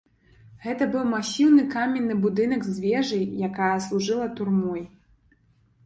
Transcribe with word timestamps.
Гэта 0.63 0.87
быў 0.95 1.03
масіўны 1.09 1.65
каменны 1.75 2.17
будынак 2.25 2.61
з 2.71 2.75
вежай, 2.89 3.23
якая 3.53 3.71
служыла 3.87 4.27
турмой. 4.41 4.83